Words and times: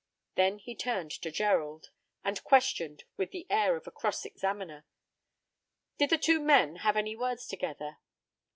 Then 0.33 0.57
he 0.57 0.73
turned 0.73 1.11
to 1.11 1.29
Gerald, 1.29 1.91
and 2.23 2.43
questioned 2.43 3.03
with 3.17 3.29
the 3.29 3.45
air 3.51 3.75
of 3.75 3.85
a 3.85 3.91
cross 3.91 4.25
examiner: 4.25 4.83
"Did 5.99 6.09
the 6.09 6.17
two 6.17 6.39
men 6.39 6.77
have 6.77 6.97
any 6.97 7.15
words 7.15 7.45
together?" 7.45 7.99